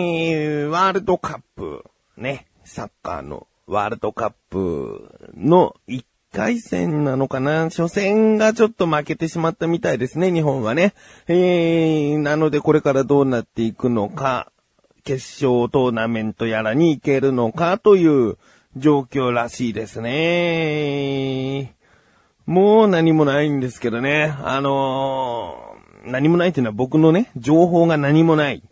[0.00, 1.84] えー、ワールドカップ、
[2.16, 10.94] ね、サッカーのワールドカップの1回戦なのかな初戦がちょっと負けてしまったみたいですね、日本はね。
[11.26, 14.52] えー、なのでこれからどうなっていくのか、
[15.02, 18.38] 決勝トーナメントやらに行けるのかという
[18.76, 21.74] 状況らしいですね。
[22.46, 24.36] もう何もないんですけどね。
[24.44, 28.62] あのー、何もないっていうのは僕のね、情報が何もない。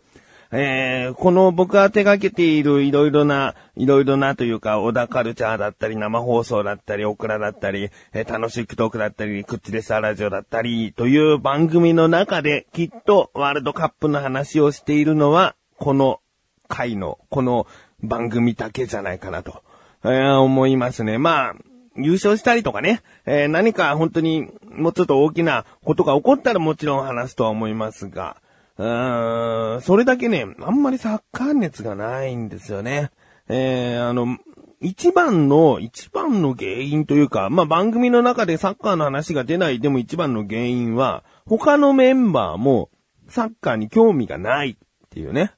[0.51, 16.21] えー、この僕が手掛けているいろいろな、いろいろなというか、小田カルチャーだったり、生放送だったり、オクラだったり、えー、楽しくトークだったり、クッチレスアラジオだったり、という番組の中で、きっとワールドカップの話をしているのは、この
[16.67, 17.67] 回の、この
[18.01, 19.63] 番組だけじゃないかなと、
[20.03, 21.17] えー、思いますね。
[21.17, 21.55] まあ、
[21.97, 28.37] 優勝したりとかね、えー、何か本当にもうちょっと大きなことが起こったらもちろん話すとは思いますが、
[28.77, 33.11] うん、それだけね、あんまりサッカー熱がないんですよね。
[33.49, 34.37] えー、あの、
[34.79, 42.91] 一番の、一番の原因というか、まあ、番組の中でサッカーの話が出ないでも一番の原因は、他のメンバーも
[43.27, 45.53] サッカーに興味がないっていうね。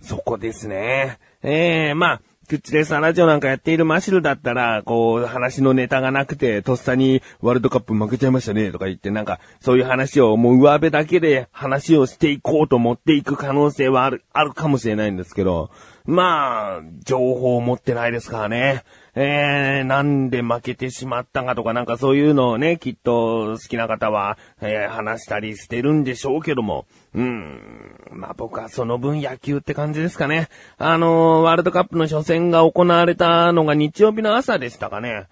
[0.00, 1.18] そこですね。
[1.42, 15.70] ええー、まあ、クッチレスラジオなんかやっているマシルだったら、こう、話のネタがなくて、とっさにワールドカップ負けちゃいましたね、とか言って、なんか、そういう話をもう上辺だけで話をしていこうと思っていく可能性はある、あるかもしれないんですけど、
[16.04, 18.84] まあ、情報を持ってないですからね。
[19.14, 27.60] えー、なんで負けてしまったかとかなんかそういうのをね、きっと好きな方は、えー、話したりしてるんでしょうけども、うん、
[28.10, 30.48] まあ僕はその分野球って感じですかね。
[30.78, 35.26] あのー、ワールドカップの初戦が行われたのが日曜日の朝でしたかね。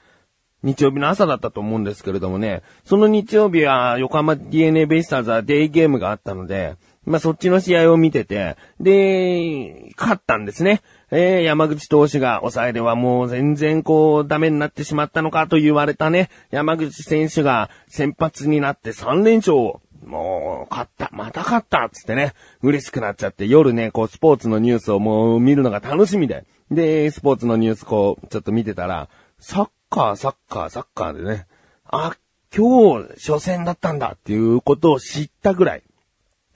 [0.62, 10.82] 日曜日の朝だったと思うんですけれどもね、その日曜日は横浜 DNA ベイスターズはデイゲームがあったので、まあそっちの試合を見てて、で、勝ったんですね。
[11.10, 22.32] えー、山口投手が抑えではもう全然こうダメになってしまったのかと言われたね、山口選手が先発になって3連勝をもう、勝った、また勝ったつってね、
[22.62, 26.46] 嬉しくなっちゃって、夜ね、こう、スポーツのニュースをもう見るのが楽しみで。
[26.70, 31.46] で、スポーツのニュースこう、ちょっと見てたら、サッカー、サッカー、サッカーでね、
[31.84, 32.16] あ、
[32.56, 35.82] 今日、初戦だったんだっていうことを知ったぐらい。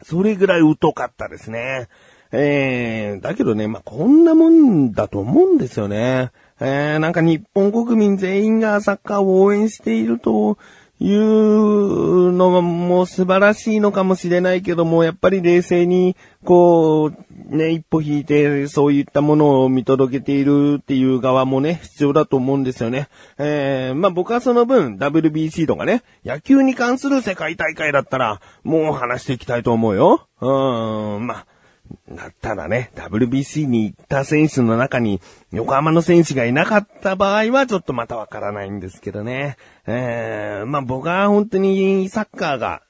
[0.03, 1.89] それぐらい疎かったですね。
[2.37, 6.33] えー、だけどね、まあ、こんなもんだと思うんですよね。
[6.61, 10.59] えー、なんか日本国民全員がサッカーを応援していると
[10.99, 17.13] いうのがもう素晴らしいのかもしれないけども、やっぱり冷静に、こ
[17.51, 23.09] う、ね、一歩引いて、そういったものを見届けているっていう側もね、必要だと思うんですよね。
[23.39, 30.27] えー、まあ僕はその分、WBC とかね、野球に関する世界大会だったら、もう話していきたいと思うよ。
[30.41, 31.47] うーん、まあ、
[32.41, 35.21] たらね、WBC に行った選手の中に
[35.53, 39.57] 横浜の選手がいなかった場合はちょっとまたわからないんですけどね。
[39.87, 42.83] えー、まあ僕は本当にサッカーが、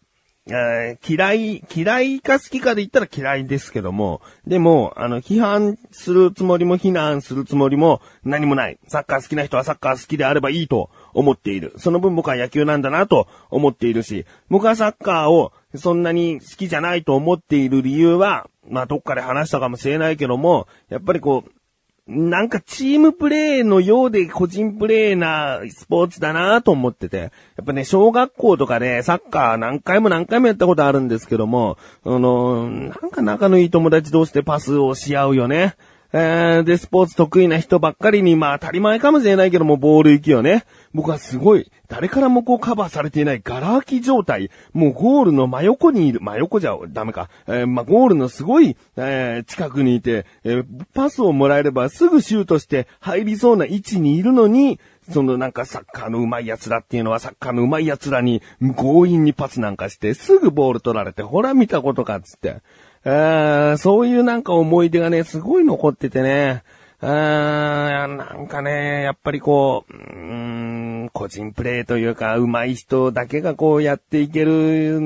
[0.46, 8.78] えー、嫌い、嫌いか好きかで言ったら嫌いですけども、でも、あの、批判するつもりも非難するつもりも何もない。
[8.86, 11.72] サッカー好きな人はサッカー好きであればいいと思っている。
[11.78, 21.50] その分僕は野球なんだなと思っているし、僕はサッカーをそんなに好きじゃないと思っている理由は、まあどっかで話したかもしれないけども、やっぱりこう、
[22.06, 27.16] なんかチームプレーのようで個人プレーなスポーツだなと思ってて。
[27.16, 27.30] や
[27.62, 35.76] っぱね、小学校とかでサッカー何回も何回もやったことあるんですけども、あの、なんか仲のいい友達同士でパスをし合うよね。
[36.12, 40.64] えー、で、スポーツ得意な人ばっかりに、まあ当たり前かもしれないけども、ボール行きよね。
[40.92, 44.50] 僕はすごい、誰からもこうカバーされていないガラ空き状態。
[44.72, 47.30] もうゴールの真横にいる、真横じゃダメか。
[47.46, 58.42] えー、まあ、ゴールのすごい、えー、近くにいて、えー、パスをもらえればすぐシュートして入りそうな位置にいるのに、そのなんかサッカーの上手い奴らっていうのはサッカーの上手い奴らに
[58.76, 62.56] 強引にパスなんかしてすぐボール取られて、ほら見たことかっつって。
[63.04, 66.64] えー、そういうなんか思い出がね、すごい残っててね。
[67.04, 70.00] うーん、なんかね、やっぱりこう、うー
[71.04, 74.98] ん、個人プレーというか、上手い人だけがこうやっていける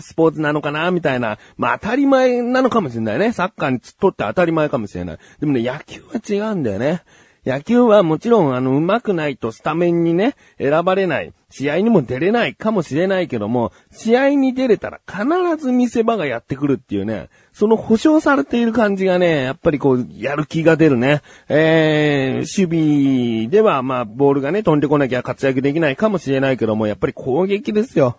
[0.00, 1.38] スポーツなのかな、みたいな。
[1.56, 3.32] まあ当たり前なのかもしれないね。
[3.32, 5.18] サッカーにとって当たり前かもしれない。
[5.40, 7.02] でもね、野球は違うんだよね。
[7.46, 11.32] 野球はもちろんあの上手くないとスタメンにね、選ばれない。
[11.48, 15.24] 試合にも出れないかもしれないけども、試合に出れたら必
[15.56, 21.22] ず見せ場がやってくるっていうね、その保証されている感じがね、やっぱりこう、やる気が出るね。
[21.48, 28.18] えー、守備ではまあ、ボールがね、飛んでこなきゃ活躍できないかもしれないけども、やっぱり攻撃ですよ。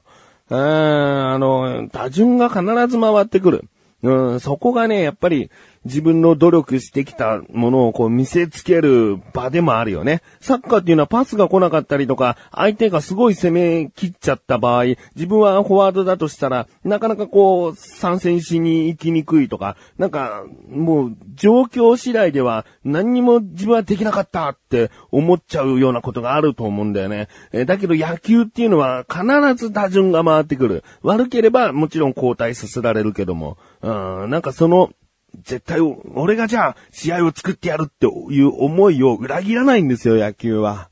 [0.49, 3.65] うん、あの、打順が必ず回ってくる。
[4.03, 5.49] うん、そこがね、やっぱり
[5.87, 10.21] 自分の努力してきたものをこう見せつける場でもあるよね。
[10.39, 14.83] サッカーっていうのはパスが来なかったりとか、相手がすごい攻め切っちゃった場合、
[15.15, 27.27] 自分はフォワードだとしたら、なかなかこう、参戦しに行きにくいとか、なんか、もう、状況次第では何にも自分はできなかったって思っちゃうようなことがあると思うんだよね。
[27.51, 29.23] えだけど野球っていうのは必
[29.55, 30.83] ず打順が回ってくる。
[31.03, 33.91] 悪ければもちろん交代させられるけども、う
[34.27, 34.89] ん、なんかその、
[35.43, 40.89] 絶対、俺がじゃあ、試合を作ってやるっていう思いを裏切らないんですよ、野球は。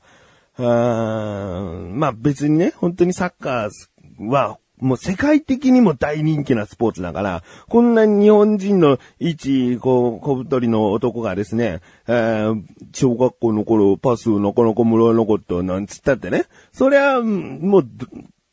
[0.58, 17.88] うーまあ別にね、本当にサッカーは、もう世界的にも大人気なスポーツだから、こんな日本人の一、こう、小太りの男がですね、えー小学校の頃パスなかなかもらえなかったなんつったってね、そりゃ、もう、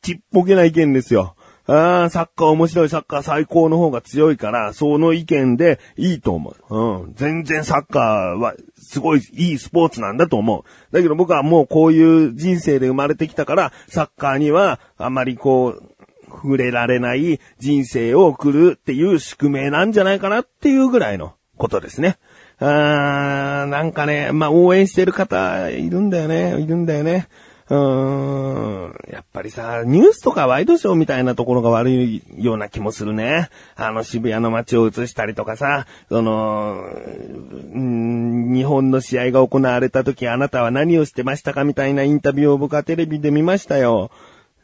[0.01, 1.35] ちっぽけな意見ですよ。
[1.65, 6.75] ああ、サッカー面白い、サッカー最高の方が強いから、その意見でいいと思う。
[6.75, 7.13] うん。
[7.15, 10.63] 全然サッカーはすごいいいスポーツなんだと思う。
[10.93, 15.83] だけど僕はもうこういう人生で生まれてきたから、サッカーにはあまりこう、
[16.27, 22.17] 触れられない人生を送るっていう宿命なんじゃないかなっていうぐらいのことですね。
[22.59, 27.27] あーなんかね、まあ、応援してる方いるんだよね、いるんだよね。
[27.69, 28.95] うーん。
[29.11, 33.49] やっぱりさ、ニュースとかワイドショーみたいなところが悪いような気もするね。
[33.75, 36.83] あの渋谷の街を映したりとかさ、その、
[37.73, 44.11] 日本の試合が行われた時あなたは何をしてましたかみたいなインタビューを僕はテレビで見ましたよ。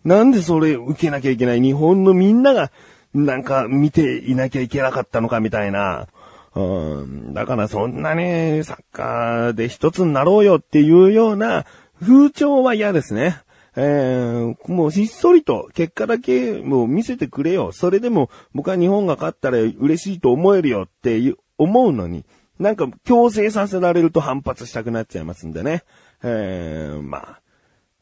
[0.04, 1.62] なんでそれ受けなきゃいけない？
[1.62, 2.72] 日本のみんなが、
[3.14, 6.08] なんか見ていなきゃいけなかったのかみたいな。
[6.56, 6.62] う
[7.06, 11.66] ん、だからそんなね、サッカーで一つになろうよっていうような
[12.02, 13.42] 風潮は嫌ですね。
[13.76, 17.72] えー、もうひっそりと結果だけもう見せてくれよ。
[17.72, 22.26] それでも僕は日本が勝ったら嬉しいと思えるよって思うのに、
[22.58, 25.84] なんか強制させられると反発したくなっちゃいますんでね。
[26.24, 27.42] えー、まあ、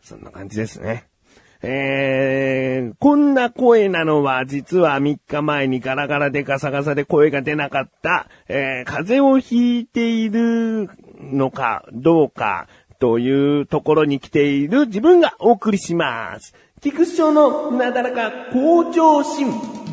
[0.02, 1.08] そんな感じですね。
[1.62, 10.90] えー、こんな声なのは実は3日前にガラガラでガサガサで声が出なかった、えー、風邪をひいている
[11.20, 12.68] のかどうか
[13.00, 16.54] というところに来ている自分がお送りします。
[16.82, 19.87] 菊池町のなだらか向上心。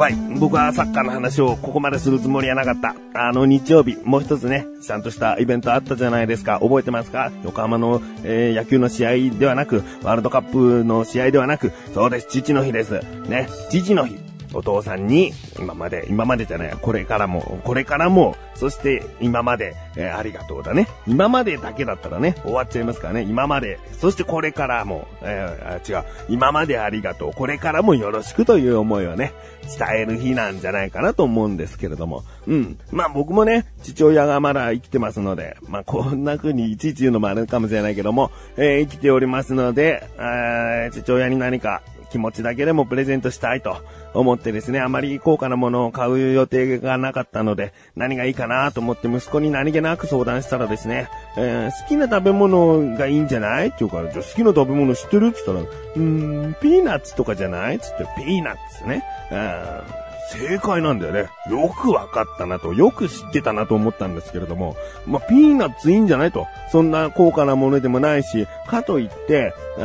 [0.00, 0.14] ばい。
[0.38, 2.94] 僕はサッカーの話をここまでするつもりはなかった。
[3.14, 6.58] あの日曜日、もう一つね、ちゃんとしたイベントあったじゃないですか。
[6.60, 7.30] 覚えてますか？
[7.44, 13.00] 横浜の、えー野球の試合ではなく、ワールドカップの試合ではなく、そうです、父の日です。
[13.28, 14.29] ね、父の日。
[14.52, 20.86] お父さんに、今まで、今までじゃない、これからも、これからも、そして今まで、えーありがとうだね。
[21.06, 23.22] 今までだけだったらね、終わっちゃいますからね。
[23.22, 29.32] 今まで、そしてこれからも、えー違う、今までありがとう、これからもよろしくという思いをね、
[29.78, 32.22] 伝える日なんじゃないかなと思うんですけれども。
[32.46, 32.78] うん。
[32.90, 43.76] まあ僕もね、父親がまだ生きてますので、まあこんな風にいちいち言うのもあるかもしれないけども、えー生きておりますので、えー父親に何か気持ちだけでもプレゼントしたいと
[44.12, 53.68] 思ってですね、あまり高価なものを買う予定がなかったので、何がいいかなと思って息子に何気なく相談したらですね、えー好きな食べ物がいいんじゃない？
[53.68, 55.28] って言うから、じゃあ好きな食べ物知ってる？
[55.28, 57.78] って言ったら、うーん、ピーナッツとかじゃない？
[57.78, 59.04] つって、ピーナッツね。
[59.30, 61.28] うん正解なんだよね。
[61.50, 66.46] よくわかったなと、よく知ってたなと思ったんですけれども、まあ、ピーナッツいいんじゃないと。
[66.70, 69.80] そんな高価なものでもないし、かといって、あ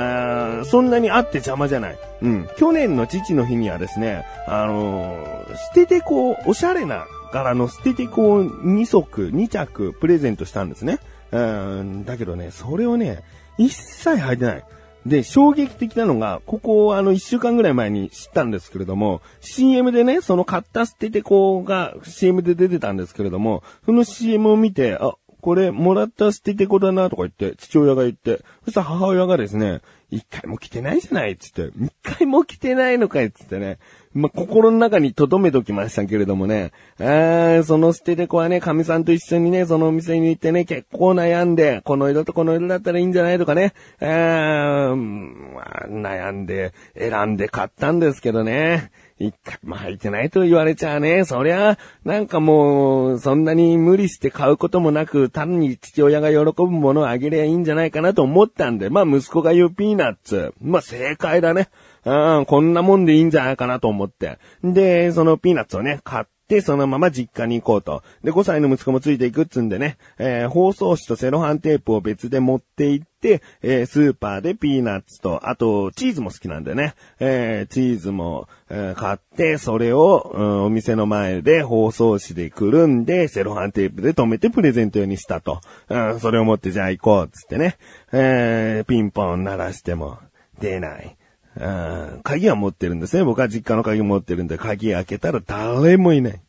[0.61, 1.97] ーそんなにあって邪魔じゃない。
[2.21, 2.49] うん。
[2.57, 10.99] 去年の父の日にはですね、あのー捨ててこう、おしゃれな柄の捨ててこう、2足、2着プレゼントしたんですね。
[11.31, 11.39] う
[11.83, 13.23] ん、だけどね、それをね、
[13.57, 14.63] 一切履いてない。
[15.05, 33.77] で、衝撃的なのが、ここを、あの、一週間ぐらい前に知ったんですけれども、CM でね、その買った捨ててこが CM で出てたんですけれども、その CM を見て、あ、これ、もらった捨ててこだなとか言って、父親が言って、そしたら母親がですね、一回も着てないじゃないっつって、一回も着てないのかいっつってね、
[34.15, 48.89] まあ、心の中に留めときましたけれどもね、あーその捨ててこはね、神さんと一緒にね、そのお店に行ってね、結構悩んで、この色とこの色だったらいいんじゃないとかね、あーまあ悩んで、選んで買ったんですけどね。
[49.17, 51.23] 一回も履いてないと言われちゃうね。
[51.23, 60.53] そりゃ、なんかもう、そんなに無理して買うこともなく、単に父親が喜ぶものをあげりゃいいんじゃないかなと思ったんで、まあ息子が言うピーナッツ。
[60.61, 61.69] まあ正解だね。
[62.05, 64.37] うん、こんなもんでいいんじゃないかなと思って。
[64.63, 68.03] で、そのピーナッツをね、買って、そのまま実家に行こうと。
[68.23, 85.61] で、5歳の息子もついていくっつんでね、えー、包装紙とセロハンテープを別で持って行って、えー、スーパーでピーナッツと、あと、チーズも好きなんでね、えー、チーズも、え買って、それを、うん、お店の前で包装紙でくるんで、セロハンテープで留めてプレゼント用にしたと。
[85.89, 87.77] うん、それを持ってじゃあ行こうっ、つってね、
[88.11, 90.19] えピンポン鳴らしても、
[90.59, 91.17] 出ない。
[91.57, 93.23] うん、鍵は持ってるんですね。
[93.23, 96.41] 僕は実家の鍵持ってるんで、鍵開けたら誰もいない。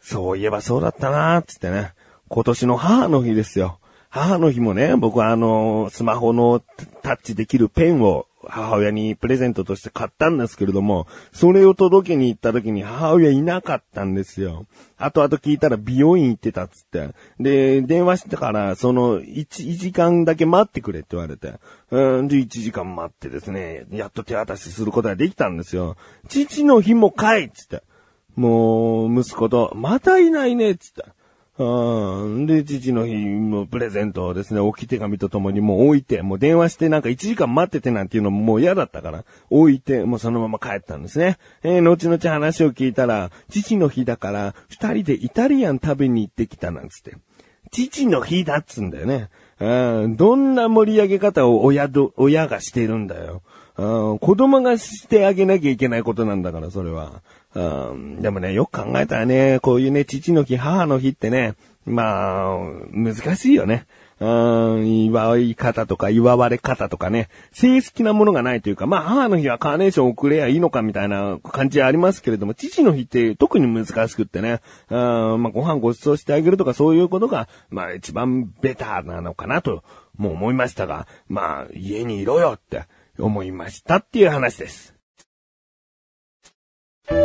[0.00, 1.92] そういえばそうだったなーつってね。
[2.28, 3.78] 今年の母の日ですよ。
[4.10, 6.62] 母の日もね、僕はあの、スマホの
[7.02, 14.66] タッチできるペンを母親にプレゼントとして買ったんですけれども、それを届けに行った時に母親いなかったんですよ。
[14.96, 17.10] 後々聞いたら美容院行ってたっつって。
[17.40, 21.54] で、電話してから、その1、1時間だけ待ってくれって言われて。
[21.90, 25.96] うん、で、1時間待ってですね、やっと手渡しすることができたんですよ。
[26.28, 27.82] 父の日もかいっつって。
[28.36, 31.04] もう、息子と、またいないねっつって。
[31.58, 32.46] うん。
[32.46, 41.36] で、父の日のプレゼントをですね、置き手紙とともにもう置いて、もう電話してなんか1時間待っててなんていうのももう嫌だったから、置いて、もうそのまま帰ったんですね。
[41.64, 47.16] えー、後々話を聞いたら、父の日だから、二人でイタリアン食べに行ってきたなんつって。
[47.72, 49.28] 父の日だっつんだよね。
[49.58, 50.16] うん。
[50.16, 53.42] どんな盛り上げ方を親ど、親がしてるんだよ。
[53.76, 54.18] うん。
[54.20, 57.22] 子供がしてあげなきゃいけないことなんだから、それは。
[57.54, 61.54] うん、でもね、よく考えたらね、こういうね、父の日、母の日ってね、
[61.86, 62.58] まあ、
[62.92, 63.86] 難しいよね。
[64.20, 64.26] う
[64.80, 79.84] ん、祝い方とか祝われ方とかね、正式なものがないというか、まあ母の日はカーネーション送れやいいのかみたいな感じはありますけれども、父の日って特に難しくってね、うん、まあご飯ご馳走してあげるとかそういうことが、まあ一番ベターなのかなと、
[80.16, 82.86] もう思いましたが、まあ家にいろよって
[83.20, 84.97] 思いましたっていう話です。
[87.10, 87.16] エン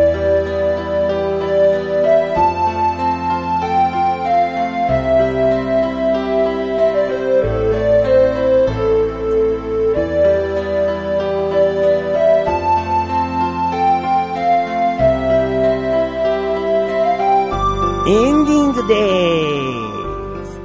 [18.46, 20.62] ディングでーす。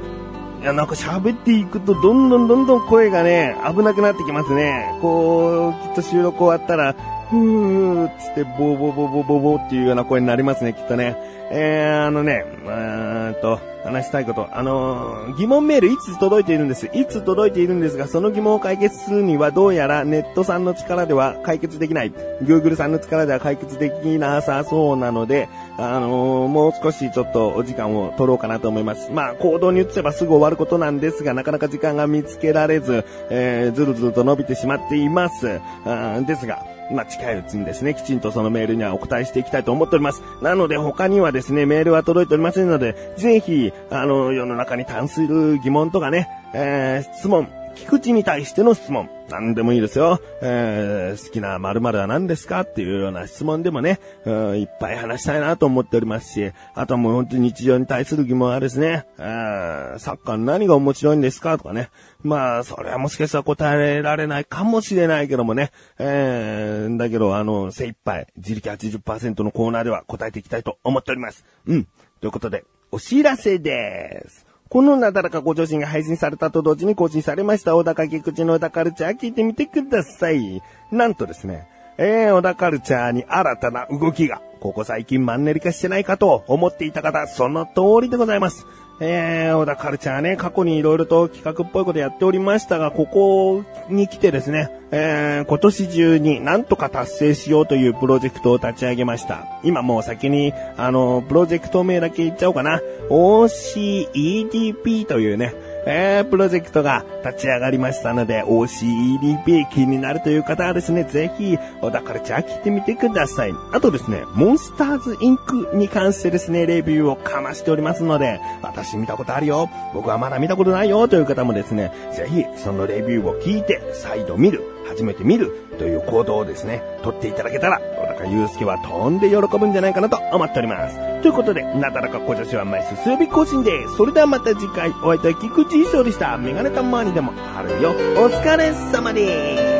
[0.61, 4.97] いや、なんか喋っていくとどんどんどんどん声がね、危なくなってきますね。
[5.01, 6.95] こう、きっと収録終わったら、
[7.29, 11.15] ふーっつって、ボーボーボーボーボーボーっていうような声になりますね、きっとね。
[11.51, 14.47] えー、あのね、えーんと、話したいこと。
[14.51, 16.87] あのー、疑問メールいつ届いているんです。
[16.93, 22.11] いつ届いているんですが、その疑問を解決するにはどうやらネットさんの力では解決できない。
[22.43, 29.11] Google さんの力では解決できなさそうなので、あのー、もう少しちょっとお時間を取ろうかなと思います。
[29.11, 35.59] まあ、行動に移せばすぐ終わることなんですが、なかなか時間が見つけられず、えー、ずるずると伸びてしまっています。
[35.85, 40.23] あですが、まあ、近いうちにですね、きちんとそのメールにはお答えしていきたいと思っております。
[40.41, 49.09] なので他にはですね、ですねメールは届いておりませんので、ぜひ、あの、世の中に関する疑問とかね、えー、質問、菊池に対しての質問。
[49.29, 50.19] 何でもいいですよ。
[50.41, 61.89] えー、好きな〇〇は何ですかっていうような質問でもね、いっぱい話したいなと思っておりますし、あとはもう本当に日常に対する疑問はですね、サッカー何が面白いんですかとかね。
[62.23, 65.71] まあ、それはもしかしたら答えられないかもしれないけどもね。
[65.99, 71.45] えー、だけど、あの、精一杯、自力80%のコーナーでは答えていきたいと思っております。
[71.67, 71.87] うん。
[72.19, 74.48] ということで、お知らせです。
[74.69, 80.61] このなだらかご上心が配信されたと同時に更新されました、小高菊池の小田カルチャー聞いてみてください。
[80.91, 87.71] なんとですね、えー、小田カルチャーに新たな動きが、ここ最近マンネリ化してないかと思っていた方、その通
[88.03, 88.67] りでございます。
[89.01, 99.45] えー、小田カルチャーね、過去に色々と企画っぽいことやっておりましたが、ここに来てですね、えー、今年中になんとか達成しようというプロジェクトを立ち上げました。
[99.63, 102.81] 今もう先に、あの、プロジェクト名だけ言っちゃおうかな。
[103.09, 105.53] OCEDP というね、
[105.91, 113.53] えー、プロジェクトが立ち上がりましたので、OCEDP 気になるという方はですね、ぜひ、小田カルチャー聞いてみてください。
[113.73, 127.81] あとですね、モンスターズインクに関してですね、レビューをかましておりますので、私見たことあるよ、僕はまだ見たことないよという方もですね、ぜひ、そのレビューを聞いて、再度見る、初めて見るという行動をですね、取っていただけたら、
[128.19, 131.21] 小高祐介は飛んで喜ぶんじゃないかなと思っております。
[131.21, 133.97] ということで、なだらか小女子は毎週数日更新です。
[133.97, 136.37] それではまた次回、お会いいたい菊池衣装でした。
[136.37, 137.91] メガネたまにでもあるよ。
[138.17, 139.78] お疲れ様です。